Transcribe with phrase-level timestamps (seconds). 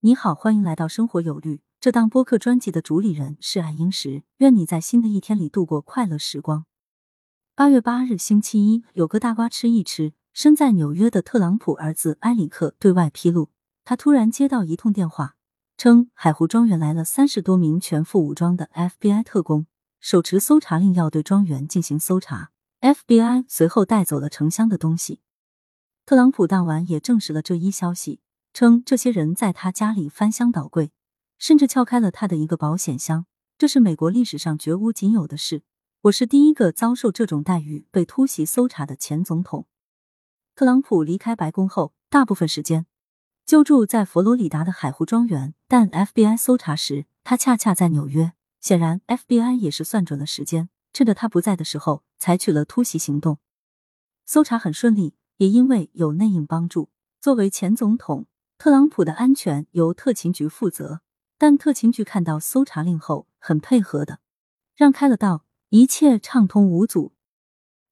[0.00, 1.60] 你好，欢迎来到生活有律。
[1.80, 6.66] 这档播客专辑的主理人是爱英石，愿你在新的一天里度过快乐时光。
[7.56, 10.12] 八月八日，星期一，有个大瓜吃一吃。
[10.32, 13.50] 身在纽约的特朗普儿子埃里克对外披露，
[13.84, 15.34] 他突然接到一通电话，
[15.76, 19.66] 称海湖庄园来了三十多名全副武装的 FBI 特工，
[19.98, 22.52] 手持搜查令要对庄园进行搜查。
[22.80, 25.22] FBI 随后带走了成箱的东西。
[26.06, 28.20] 特朗普当晚也证实了这一消息。
[28.58, 30.90] 称这些人在他家里翻箱倒柜，
[31.38, 33.24] 甚至撬开了他的一个保险箱，
[33.56, 35.62] 这是美国历史上绝无仅有的事。
[36.00, 39.68] 我是第一个遭受这种待遇、被突袭搜查的前总统。
[40.56, 42.86] 特朗普离开白宫后，大部分时间
[43.46, 48.32] 就住在佛罗里达的海湖庄园，但 FBI 搜查时，他恰恰在纽约。
[48.60, 53.38] 显然，FBI 也是算准了时间，趁着他不在的时候，采取了突袭行动。
[54.26, 56.90] 搜查很顺利，也因为有内应帮助。
[57.20, 58.26] 作为前总统。
[58.58, 61.00] 特朗普的安全由特勤局负责，
[61.38, 64.18] 但特勤局看到搜查令后很配合的，
[64.74, 67.12] 让开了道，一切畅通无阻。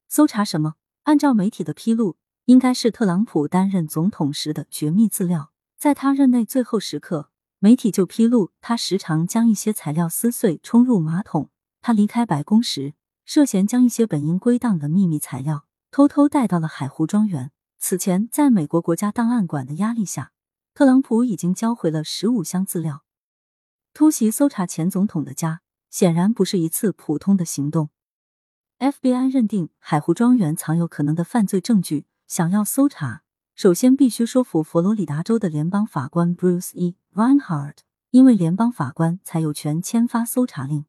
[0.09, 0.75] 搜查什么？
[1.05, 5.53] 按照媒体的披露，应该是特朗普担任总统时的绝密资料。
[5.79, 11.51] 在他任内最后时刻，媒体就披露他时常将一些材料撕碎冲入马桶。
[11.81, 17.53] 他离开白宫时，涉嫌将一些本应归档的秘密材料偷偷带到了海湖庄园。
[17.79, 20.33] 此前，在美国国家档案馆的压力下。
[20.77, 23.03] 特朗普已经交回了十五箱资料，
[23.95, 27.89] 突袭搜查前总统的家，显然不是一次普通的行动。
[28.79, 33.23] FBI 认定海湖庄园藏有可能的犯罪证据，想要搜查，
[33.55, 36.97] 首先必须说服佛罗里达州的联邦法官 Bruce E.
[37.15, 37.79] Reinhardt，
[38.11, 40.85] 因为联邦法官才有权签发搜查令。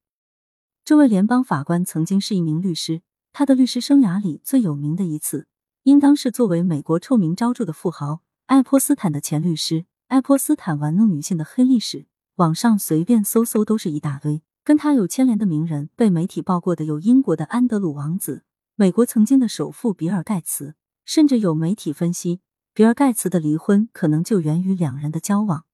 [0.84, 5.48] 这位联邦法官曾经是一名律师，他的律师生涯里最有名的一次，
[5.84, 8.20] 应当是作为美国臭名昭著的富豪。
[8.48, 14.42] 爱泼斯坦的前律师，爱泼斯坦玩弄女性的黑历史，网上随便搜搜都是一大堆。
[14.64, 22.40] 跟他有牵连的名人，被媒体报过的有英国的安德鲁王子，美国曾经的首富比尔盖茨，甚至有媒体分析，
[22.74, 25.66] 比尔盖茨的离婚可能就源于两人的交往。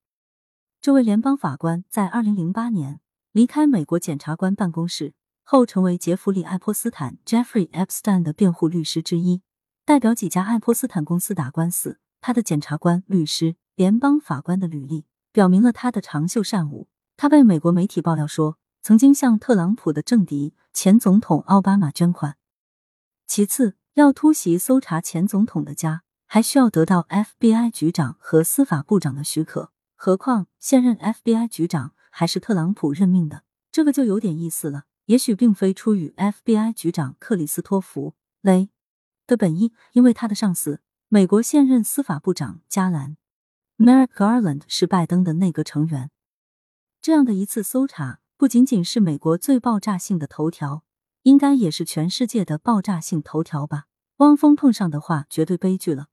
[0.80, 5.14] 这位联邦法官在二零零八年离开美国检察官办公室
[5.44, 9.42] 后，成为杰弗里·爱泼斯坦 （Jeffrey Epstein） 的辩护律师之一，
[9.84, 12.00] 代表几家爱泼斯坦公司打官司。
[12.26, 16.88] 他的检察官、律师、联邦法官的履历表明了他的长袖善舞。
[17.18, 22.38] 他被美国媒体爆料说，曾经向特朗普的政敌前总统奥巴马捐款。
[23.26, 29.70] 其次，要突袭搜查前总统的家，还需要得到 FBI 局长和司法部长的许可。
[29.94, 34.84] 何况现任 FBI 局长还是特朗普任命的，这个就有点意思了。
[35.04, 38.70] 也许并非出于 FBI 局长克里斯托弗·雷
[39.26, 40.80] 的本意，因为他的上司。
[41.14, 43.16] 美国现任司法部长加兰
[43.78, 46.10] （Merrick Garland） 是拜登的内阁成员。
[47.00, 50.82] 这样的一次搜查，不仅仅是美国最爆炸性的头条，
[51.22, 53.84] 应该也是全世界的爆炸性头条吧？
[54.16, 56.08] 汪峰碰上的话，绝对悲剧了。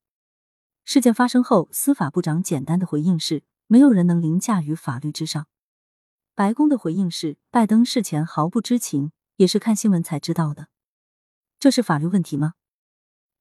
[0.84, 5.48] 事件发生后，司法部长简单的回应是：“没有人能凌驾于法律之上。”
[6.36, 10.68] 白宫的回应是：“拜登事前毫不知情，也是看新闻才知道的。”
[11.58, 12.54] 这是法律问题吗？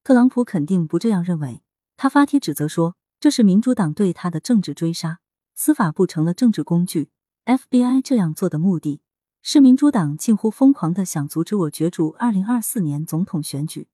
[0.03, 1.61] 特朗普肯定不这样认为，
[1.95, 5.19] 他发帖指责说这是民主党对他的政治追杀，
[5.53, 7.11] 司法部成了政治工具。
[7.45, 9.01] FBI 这样做的目的
[9.43, 13.89] 是民主党近乎疯狂的想阻止我角逐二零二四年总统选举。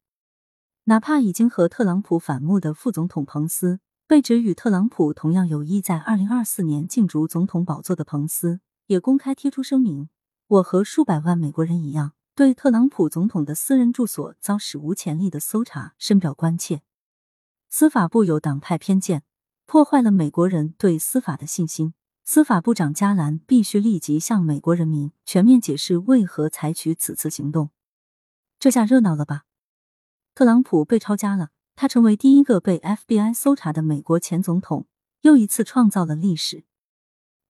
[0.85, 10.07] 哪怕已经和特朗普反目的副总统彭斯，被指与特朗普同样有意在二零二四年竞逐总统宝座的彭斯，也公开贴出声明：
[10.47, 12.13] 我和数百万美国人一样。
[12.37, 16.83] 对特朗普总统的私人住所遭史无前例的搜查深表关切。
[17.67, 19.23] 司法部有党派偏见，
[19.65, 21.95] 破坏了美国人对司法的信心。
[22.23, 27.71] 司法部长加兰必须立即向美国人民全面解释为何采取此次行动。
[28.59, 29.45] 这下热闹了吧？
[30.35, 34.85] 特朗普被抄家了，他成为第一个被 FBI 搜查的美国前总统，
[35.21, 36.65] 又一次创造了历史。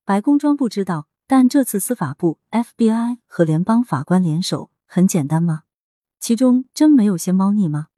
[0.06, 4.72] 白宫装不知道，但这次司法部、FBI 和联邦法官联手。
[4.88, 5.66] 很简单吗？
[6.20, 7.90] 其中真没有些猫腻吗？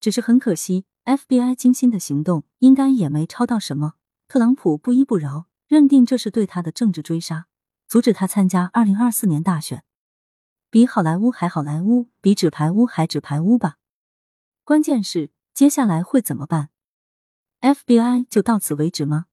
[0.00, 3.94] 只是很可惜，FBI 精心的行动应该也没抄到什么。
[4.26, 7.46] 特朗普不依不饶，认定这是对他的政治追杀，
[7.86, 9.84] 阻止他参加二零二四年大选。
[10.70, 13.76] 比好莱坞还好莱坞，比纸牌屋还纸牌屋吧。
[14.64, 16.70] 关键是接下来会怎么办
[17.60, 19.26] ？FBI 就到此为止吗？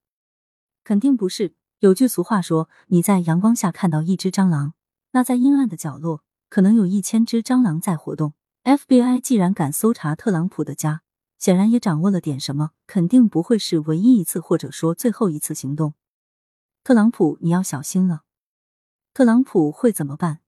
[0.84, 1.54] 肯定不是。
[1.80, 4.72] 有句俗话说：“你在阳光下看到一只蟑螂，
[5.10, 8.34] 那在阴暗的角落。”可能有一千只蟑螂在活动。
[8.64, 11.02] FBI 既然敢搜查特朗普的家，
[11.38, 15.94] 显然也掌握了点什么，肯定不会是唯一一次或者说最后一次行动。
[16.82, 18.22] 特朗普，你要小心了。
[19.12, 20.40] 特朗普会怎么办？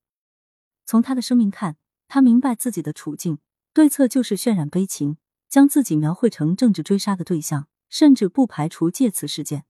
[0.84, 1.76] 从他的生命看，
[2.08, 3.38] 他明白自己的处境，
[3.72, 5.18] 对策就是渲染悲情，
[5.48, 9.64] 将自己描绘成政治追杀的对象，甚至不排除借此事件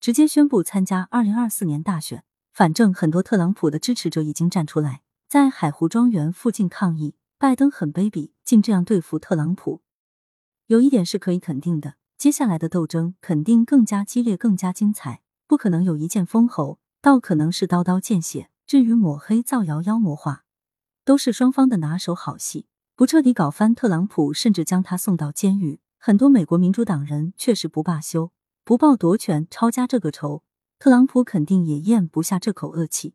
[0.00, 2.24] 直接宣布参加二零二四年大选。
[2.52, 5.02] 反正很多特朗普的支持者已经站出来，
[5.34, 9.80] 在海湖庄园附近抗议，拜登很卑鄙，竟这样对付特朗普。
[10.68, 15.22] 有一点是可以肯定的，接下来的斗争肯定更加激烈，更加精彩。
[15.48, 18.48] 不可能有一剑封喉，倒可能是刀刀见血。
[18.64, 20.44] 至于抹黑、造谣、妖魔化，
[21.04, 22.68] 都是双方的拿手好戏。
[22.94, 28.30] 不彻底搞翻特朗普，甚至将他送到监狱，很多美国民主党人确实不罢休，
[28.62, 30.44] 不报夺权、抄家这个仇，
[30.78, 33.14] 特朗普肯定也咽不下这口恶气。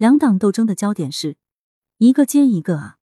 [0.00, 1.36] 两党斗争的焦点是
[1.98, 2.96] 一个接一个啊！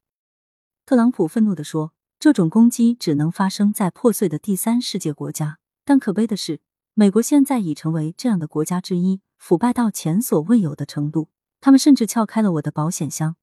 [0.85, 6.61] 特朗普愤怒地说：“这种攻击只能发生在破碎的第三世界国家。”但可悲的是。
[6.95, 11.29] 美国现在已成为这样的国家之一，腐败到前所未有的程度。
[11.61, 13.37] 他们甚至撬开了我的保险箱。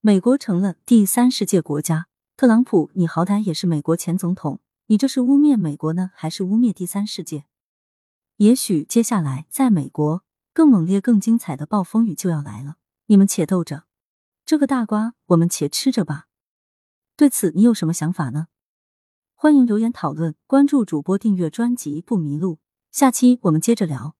[0.00, 2.08] 美国成了第三世界国家。
[2.36, 7.44] 特朗普，你好歹也是美国前总统，你这是污蔑美国呢，还是污蔑第三世界？
[8.38, 12.76] 也许接下来在美国更猛烈、更精彩的暴风雨就要来了。
[13.06, 13.84] 你们且斗着，
[14.46, 16.28] 这个大瓜我们且吃着吧。
[17.16, 18.46] 对此你有什么想法呢？
[19.34, 22.60] 欢迎留言讨论，关注主播，订阅专辑不迷路。
[22.92, 24.14] 下期我们接着聊。